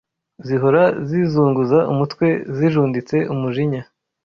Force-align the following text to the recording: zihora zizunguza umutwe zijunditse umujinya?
zihora 0.45 0.83
zizunguza 1.07 1.79
umutwe 1.91 2.27
zijunditse 2.55 3.15
umujinya? 3.33 3.81